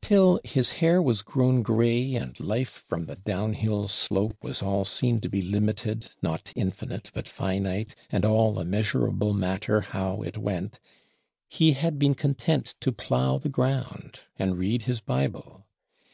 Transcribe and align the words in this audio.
Till 0.00 0.40
his 0.44 0.72
hair 0.80 1.02
was 1.02 1.20
grown 1.20 1.60
gray; 1.60 2.14
and 2.14 2.40
Life 2.40 2.70
from 2.70 3.04
the 3.04 3.16
down 3.16 3.52
hill 3.52 3.86
slope 3.86 4.38
was 4.42 4.62
all 4.62 4.86
seen 4.86 5.20
to 5.20 5.28
be 5.28 5.42
limited, 5.42 6.06
not 6.22 6.54
infinite 6.56 7.10
but 7.12 7.28
finite, 7.28 7.94
and 8.08 8.24
all 8.24 8.58
a 8.58 8.64
measurable 8.64 9.34
matter 9.34 9.82
how 9.82 10.22
it 10.22 10.38
went, 10.38 10.80
he 11.50 11.72
had 11.72 11.98
been 11.98 12.14
content 12.14 12.76
to 12.80 12.92
plow 12.92 13.36
the 13.36 13.50
ground, 13.50 14.20
and 14.38 14.56
read 14.56 14.84
his 14.84 15.02
Bible. 15.02 15.66